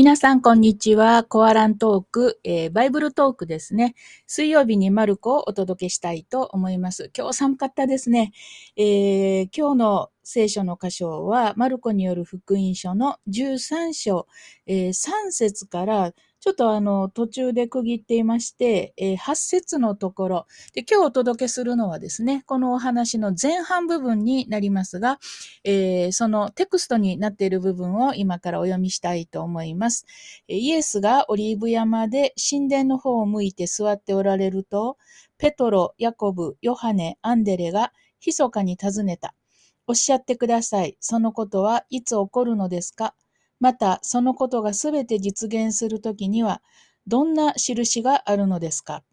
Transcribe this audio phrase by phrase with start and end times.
[0.00, 1.24] 皆さん、こんにちは。
[1.24, 3.94] コアラントーク、えー、バイブルトークですね。
[4.26, 7.10] 水曜日にマルコをお届けしたいと思います。
[7.14, 8.32] 今日寒かったですね。
[8.76, 14.26] えー、今日の聖書の箇所は、マルコによる福音書の13章、
[14.64, 25.18] えー、3節からちょっとあの、途中で区切っていまして、えー、8節のところで、今日お届けするのはですね、このお話の前半部分になりますが、
[25.64, 30.06] えー、そのテクストになっている部分を今からお読みしたいと思います。
[30.48, 34.96] イエスがオリーブ山で神殿の方を向いて座っておられると、
[35.36, 37.92] ペトロ、ヤコブ、ヨハネ、アンデレが
[38.24, 39.34] 密かに尋ねた。
[39.86, 40.96] おっしゃってください。
[41.00, 43.14] そのことはいつ起こるのですか？
[43.60, 46.62] また、そのことがすべて実現するときには、
[47.06, 49.04] どんな印があるのですか？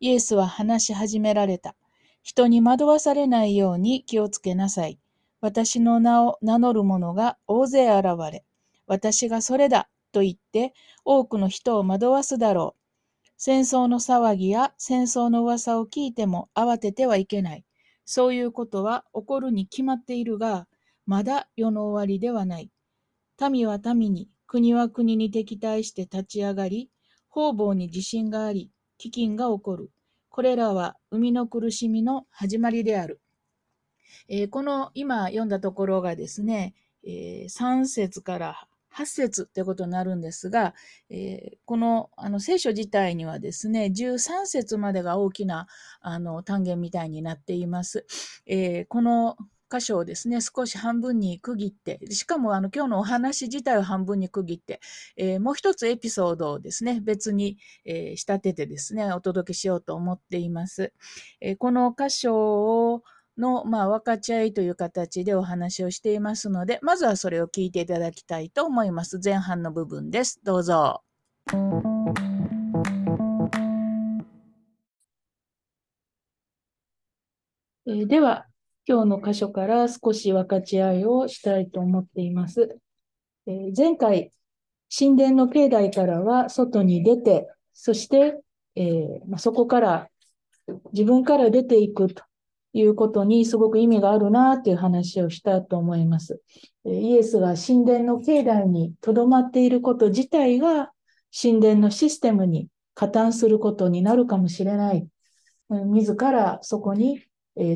[0.00, 1.76] イエスは話し始められた。
[2.22, 4.98] 人に惑わされないように気をつけなさい。
[5.40, 8.44] 私の名を名乗る者が大勢現れ、
[8.86, 13.30] 私がそれだと言って多くの人を惑わすだろう。
[13.36, 17.64] 戦争の騒ぎや戦争の噂を聞いても慌ててはいけない。
[18.04, 20.66] そういうことは起こるに決まっているが、
[21.06, 22.70] まだ世の終わりではない。
[23.48, 26.90] 民は民に、国は国に敵対して立ち上がり、
[27.28, 29.90] 方々に地震があり、飢饉が起こる。
[30.28, 33.20] これらは生みの苦しみの始まりである。
[34.28, 36.74] えー、この今読んだところがですね、
[37.04, 40.74] えー、3節から8節ってことになるんですが、
[41.08, 45.66] えー、このあの聖書自体にはですね、13節までが大きな
[46.00, 48.06] あの単元みたいになっています。
[48.46, 49.36] えー、この
[49.70, 54.80] 箇所をですね、少し半分に区切って、しかもあの今日のお話自体を半分に区切って、
[55.16, 60.92] えー、もう一つエピソードをですね、別に、えー、仕立ててですね、お届けしようと思っています。
[61.40, 63.02] えー、この箇所を
[63.38, 69.20] の、まあ、分かち合いという形でお話をしていますので、まずはそれを聞いていただきたいと思います。
[69.22, 70.40] 前半の部分です。
[70.44, 71.02] どうぞ。
[77.86, 78.46] えでは、
[78.86, 82.78] 今日の箇所から少し分かち合いをしたいと思っています。
[83.46, 84.30] えー、前回、
[84.96, 88.40] 神殿の境内からは外に出て、そして、
[88.74, 90.08] えー、まあ、そこから
[90.92, 92.24] 自分から出ていくと
[92.72, 96.40] いうことにすごく意味があるなという話をしたと思います。
[96.84, 100.92] イエスが神殿の境内に留まっていること自体が
[101.38, 105.06] 神殿のシステムに加担することになるかもしれない。
[105.68, 107.22] 自らそこに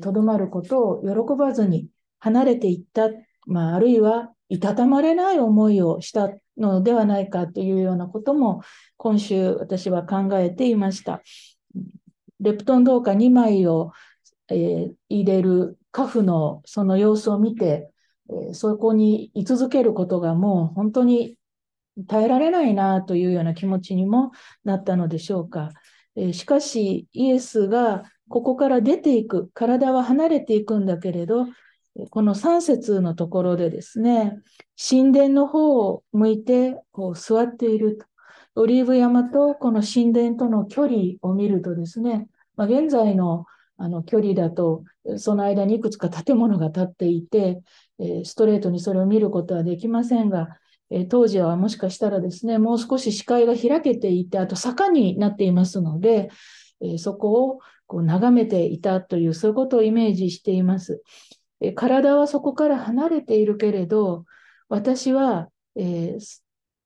[0.00, 1.88] とどまることを喜ばずに
[2.20, 3.10] 離れていった、
[3.46, 8.62] まあ、あるいはいたたまれない思いをしたのではないかというようなことも
[8.96, 11.22] 今週私は考えていました。
[12.40, 13.92] レプトン銅貨2枚を、
[14.48, 17.90] えー、入れるカフのその様子を見て、
[18.50, 21.38] え、そこに居続けることがもう本当に
[22.08, 24.32] 耐えられないなというような気持ちにも
[24.64, 25.70] なったのでしょうか。
[26.16, 31.46] え、しかしイエスがここから出ていく、体は離れていくんだけれど、
[32.10, 34.38] この3節のところでですね、
[34.76, 38.06] 神殿の方を向いてこう座っていると。
[38.54, 43.46] オリーブ山とこの神殿との距離を見るとですね、まあ、現在の
[43.78, 44.84] あの距離だと、
[45.16, 47.62] その間にいくつか建物が建っていて、
[48.24, 50.48] ストレートにそれを見ることはできませんが、
[51.08, 56.30] 当時はもしかしたらですね、もう少し視界が開けていて、あと坂になっていますので、
[56.82, 61.02] えそこをこう眺めていたという、そういうことをイメージしています。
[61.60, 64.24] え体はそこから離れているけれど、
[64.68, 66.18] 私は、え、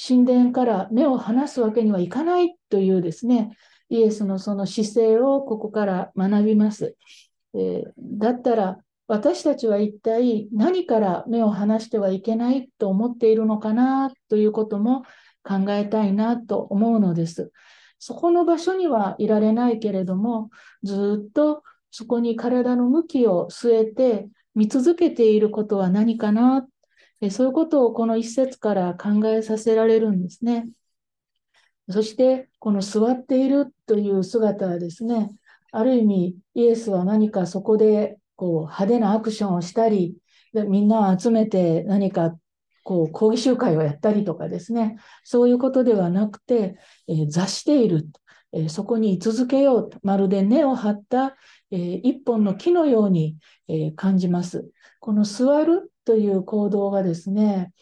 [0.00, 3.56] 神殿から目を離すわけにはいかないというですね、
[3.88, 6.96] イエスのその姿勢をここから学びます。
[7.54, 15.02] え、だったら、私たちは一体何から目を離してはいけないと思っているのかなということも
[15.42, 17.50] 考えたいなと思うのです。
[17.98, 20.50] そこの場所にはいられないけれども、
[20.82, 26.66] ずっとそこに体の向きを据えて見続けていることは何かな、
[27.30, 30.68] そういうことをこの一節から考えさせられるんですね。
[31.90, 35.30] そして、この座っているという姿はですね、
[35.72, 40.16] ある意味、イエスは何かそこでこう派手なアクションをしたり、
[40.52, 42.36] みんなを集めて何か
[42.88, 48.08] こう講義集会をやったりとかですね、そういうことではなくて、えー、座している、
[48.54, 51.36] えー、そこに居続けようと、まるで根を張った、
[51.70, 53.36] えー、一本の木のように、
[53.68, 54.70] え感じます。
[55.00, 57.74] この座るという行動がですね、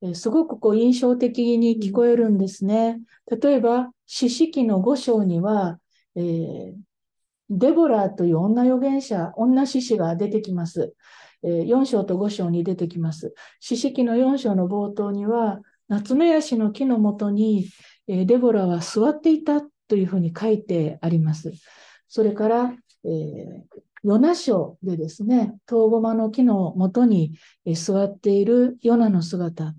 [0.00, 3.02] えすごくこう印象的に聞こえるんですね。
[3.42, 5.78] 例えば、四式の五章には、
[6.16, 6.72] え
[7.50, 10.94] デボラという女預言者、女獅子が出てきます。
[11.44, 13.34] 4章と5章に出てきます。
[13.60, 17.68] 四式の4章の冒頭には、ナツメヤシの木のもとに、
[18.06, 21.52] デボラは座っていたというふうに書いてあります。
[22.08, 22.74] それから、
[23.04, 23.62] えー、
[24.04, 27.32] ヨナ書でですね、トウゴマの木のもとに
[27.74, 29.74] 座っているヨナの姿。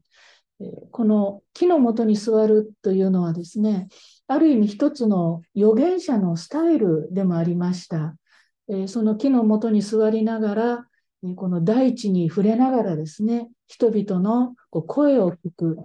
[0.91, 3.87] この木のもとに座るというのはですね、
[4.27, 8.15] ある意味一つの預言者のスタイルでもありました。
[8.87, 10.87] その木のもとに座りながら、
[11.33, 15.77] この大地に触れながらですね、人々の声を聞く。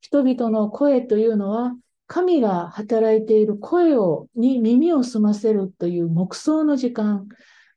[0.00, 1.74] 人々の声というのは、
[2.06, 7.28] 神が働いている声をに耳を澄ませるという黙想の時間。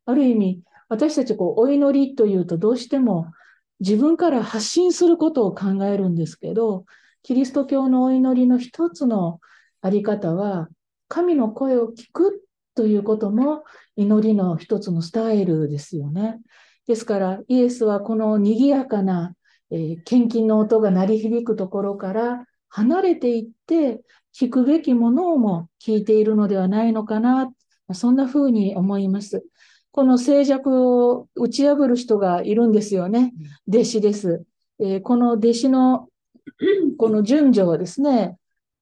[0.06, 3.32] ある意味、私たちこうお祈りというとどうしても
[3.80, 6.86] 自分から発信することを考えるんですけど、
[7.24, 9.40] キリスト教のお祈りの一つの
[9.82, 10.68] あり方は、
[11.08, 12.44] 神の声を聞く
[12.76, 13.64] ということも
[13.96, 16.40] 祈りの一つのスタイルですよね。
[16.88, 19.36] ですから、イエスはこの賑やかな、
[19.72, 24.02] えー、献金の音が鳴り響くところから離れていって、
[24.34, 27.52] 聞くべきものをも聞いているのではないのかな、
[27.94, 29.46] そんな風に思います。
[29.92, 33.34] この静寂を打ち破る人がいるんですよね。
[33.68, 34.44] 弟子です。
[34.80, 36.10] えー、この弟子の
[36.98, 38.38] この順序はですね、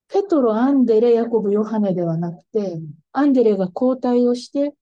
[0.07, 2.79] ペトロ、アンデレ、ヤコブ、ヨハネではなくて、
[3.11, 4.73] アンデレが交代をして、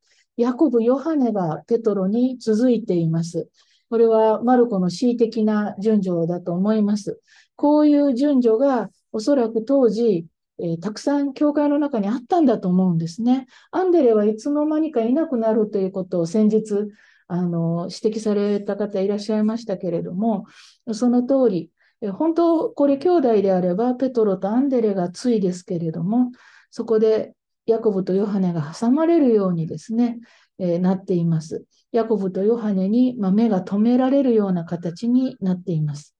[0.42, 3.48] ヤコブ、ヨハネがペトロに続いています。
[3.90, 7.20] これはマルコの恣意的な順序だと思います。
[7.56, 10.26] こういう順序がおそらく当時、
[10.60, 13.48] えー、たくさん教会の中にあったんだと思うんですね。
[13.72, 16.88] アンデレはいつの間にかいなくなるということを先日、
[17.28, 20.46] あの、指摘された方いらっしゃいましたけれども、
[20.94, 21.72] その通り、
[22.14, 26.32] 本当、これ兄弟であれば、ペトロとアンデレがついですけれども、
[26.70, 27.36] そこで
[27.66, 30.20] ヤコブとヨハネが挟まれるようにですね、
[30.60, 31.66] えー、なっています。
[31.92, 36.16] ヤコブとヨハネに、まあ、目が止められるような形になっています。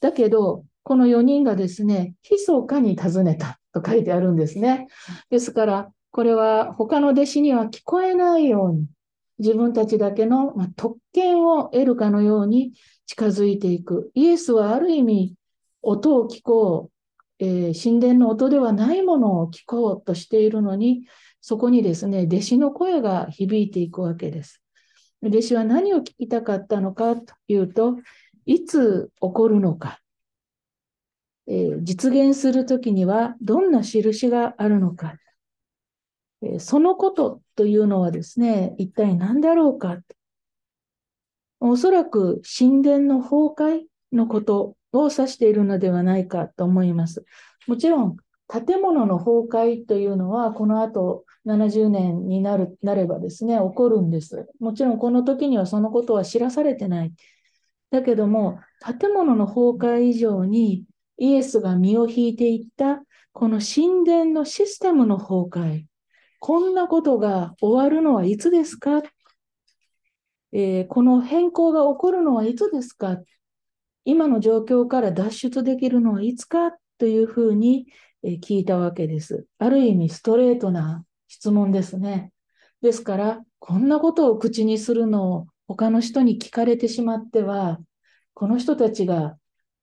[0.00, 4.86] だけど、この4人がですね、密かに尋ねたと書いてあるんですね。
[5.30, 8.86] ですから、これは他の弟子には聞こえないように、
[9.38, 12.72] 自分たちだけの、ま特権を得るかのように
[13.06, 14.10] 近づいていく。
[14.14, 15.34] イエスはある意味、
[15.82, 16.93] 音を聞こう、
[17.38, 21.06] えー、神殿の音ではないものを聞こうとしているのに、
[21.40, 24.62] そこにですね、弟子の声が響いていくわけです。
[25.22, 27.96] 弟子は何を聞きたかったのかというと、
[28.46, 30.00] いつ起こるのか、
[31.46, 35.14] えー、実現するときにはどんな印があるのか、
[36.42, 39.98] えー、そのことというのはですね、一体何だろうか。
[41.60, 47.24] おそらく神殿の崩壊のことを指しているのではないかと思います。
[47.66, 48.16] もちろん、
[48.48, 54.46] 建物の崩壊というのは、この後70年になるなればですね、起こるんです。
[54.60, 57.12] もちろん、この時にはそのことは知らされてない。
[57.90, 58.58] だけども、
[59.00, 60.84] 建物の崩壊以上に、
[61.16, 63.02] イエスが身を引いていった
[63.32, 65.84] この神殿のシステムの崩壊。
[66.38, 69.02] こんなことが終わるのはいつですか、
[70.52, 73.18] えー、この変更が起こるのはいつですか？
[74.04, 77.86] 今の状況から脱出できるのはいつかというふうに
[78.22, 79.46] 聞いたわけです。
[79.58, 82.32] ある意味ストレートな質問ですね。
[82.82, 87.78] ですから、こんなことを口にするのを他の人に聞かれてしまっては、
[88.34, 89.36] この人たちが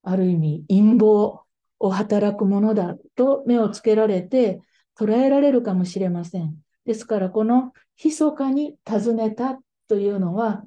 [0.03, 1.41] ある意味陰謀
[1.79, 4.61] を働くものだと目をつけられて
[4.99, 6.55] 捉えられるかもしれません。
[6.85, 10.63] ですからこの密かに尋ねたというのは、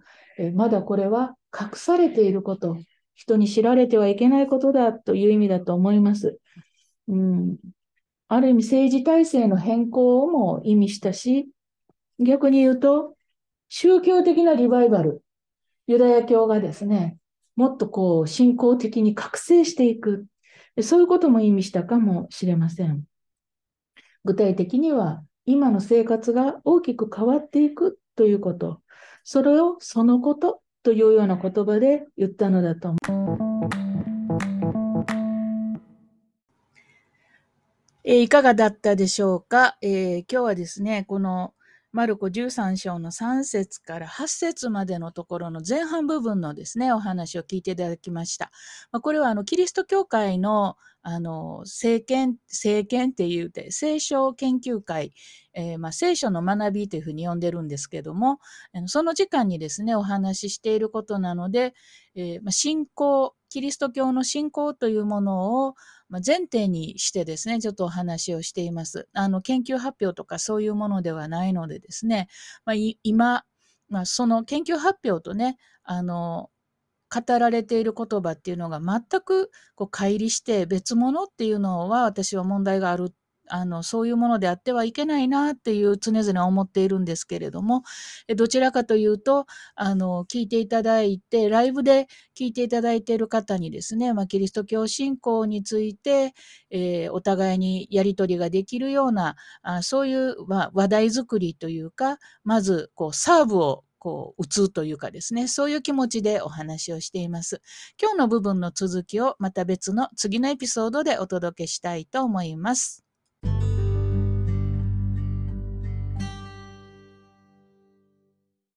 [0.55, 2.77] まだこれは隠されていること、
[3.15, 6.39] 人に知られてはいけないことだという意味だと思います。
[7.09, 7.57] うん、
[8.29, 11.49] ある意味政治体制の変更をも意味したし、
[12.19, 13.17] 逆に言うと、
[13.69, 15.23] 宗教的なリバイバル、
[15.87, 17.19] ユダヤ教がですね、
[17.57, 20.27] もっとこう信仰的に覚醒していく。
[20.83, 23.05] そういうことも意味したかもしれません。
[24.25, 28.83] 具体的には、今の生活が大きく変わっていくということ。
[29.23, 33.45] それをそのことというような言葉で言ったのだと思う。
[38.05, 41.55] えー、いかがだったでしょうか、えー、今日はですね、この
[41.95, 48.51] マルコ13章の3節から8節までのところの前半部分のですね、お話を聞いていただきました。
[48.91, 55.13] まあ、これはあのキリスト教会のあの聖権、聖権って言うて、聖書研究会、
[55.53, 58.41] えー、まあ、聖書の学びというふうに呼んでるんですけども、
[58.87, 61.75] その時間にですね、お話ししていることなので、
[62.17, 65.75] えー、まあ、信仰、キリスト教の信仰というものを、
[66.15, 69.09] ま前提にしてですね、ちょっとお話をしています。
[69.15, 72.29] あの、研究発表とかそういうものではないのでですね、
[72.65, 73.45] まあ、今、
[73.89, 76.51] まあ、その研究発表とね、あの、
[77.13, 83.13] 語られている言葉っていうのが全くこう乖離して別物っていうのは私は問題がある
[83.49, 87.83] あの、そういうものであってはいけないなっていう常々思っているんですけれども、
[88.37, 96.35] どちらかというと、あの、聞いていただいて、ライブで聞いていただいている方にですね、まあ、キリスト教信仰について、
[96.71, 107.63] えー、お互いにやり取りができるような、あそういう、まあ、話題作りというか、まず、こう、サーブをこう、打つというかですね、そういう気持ちでお話をしています。
[107.99, 113.04] 今日の部分の続きをまた別の次のエピソードでお届けしたいと思います。